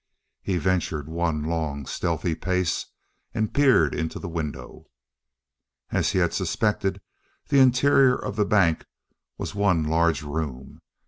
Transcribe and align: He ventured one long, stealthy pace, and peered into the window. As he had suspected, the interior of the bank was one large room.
He 0.41 0.57
ventured 0.57 1.07
one 1.07 1.43
long, 1.43 1.85
stealthy 1.85 2.33
pace, 2.33 2.87
and 3.35 3.53
peered 3.53 3.93
into 3.93 4.17
the 4.17 4.27
window. 4.27 4.89
As 5.91 6.09
he 6.13 6.17
had 6.17 6.33
suspected, 6.33 7.01
the 7.49 7.59
interior 7.59 8.15
of 8.15 8.35
the 8.35 8.43
bank 8.45 8.87
was 9.37 9.53
one 9.53 9.83
large 9.83 10.23
room. 10.23 10.81